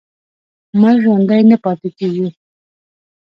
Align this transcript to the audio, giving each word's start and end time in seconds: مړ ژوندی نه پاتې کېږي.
مړ 0.79 0.93
ژوندی 1.03 1.41
نه 1.49 1.57
پاتې 1.63 1.89
کېږي. 1.97 2.27